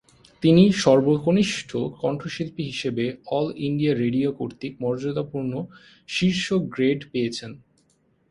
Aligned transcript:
তিনি 0.43 0.63
সর্বকনিষ্ঠ 0.83 1.69
কণ্ঠশিল্পী 2.01 2.63
হিসেবে 2.71 3.05
অল 3.37 3.47
ইন্ডিয়া 3.67 3.93
রেডিও 3.95 4.29
কর্তৃক 4.39 4.73
মর্যাদাপূর্ণ 4.83 5.53
‘শীর্ষ 6.09 6.45
গ্রেড’ 6.73 6.99
পেয়েছেন। 7.11 7.51